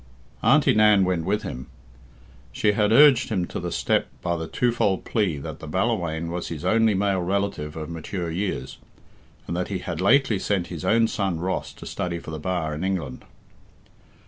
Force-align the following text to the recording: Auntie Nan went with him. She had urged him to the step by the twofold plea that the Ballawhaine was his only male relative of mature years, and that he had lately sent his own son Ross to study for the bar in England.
Auntie 0.41 0.73
Nan 0.73 1.05
went 1.05 1.25
with 1.25 1.43
him. 1.43 1.67
She 2.51 2.71
had 2.71 2.91
urged 2.91 3.29
him 3.29 3.45
to 3.45 3.59
the 3.59 3.71
step 3.71 4.07
by 4.23 4.35
the 4.35 4.47
twofold 4.47 5.05
plea 5.05 5.37
that 5.37 5.59
the 5.59 5.67
Ballawhaine 5.67 6.31
was 6.31 6.47
his 6.47 6.65
only 6.65 6.95
male 6.95 7.21
relative 7.21 7.75
of 7.75 7.87
mature 7.87 8.31
years, 8.31 8.79
and 9.45 9.55
that 9.55 9.67
he 9.67 9.77
had 9.77 10.01
lately 10.01 10.39
sent 10.39 10.65
his 10.73 10.83
own 10.83 11.07
son 11.07 11.39
Ross 11.39 11.71
to 11.73 11.85
study 11.85 12.17
for 12.17 12.31
the 12.31 12.39
bar 12.39 12.73
in 12.73 12.83
England. 12.83 13.23